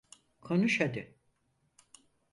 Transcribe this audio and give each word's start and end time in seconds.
Konuş 0.41 0.79
hadi. 0.81 1.15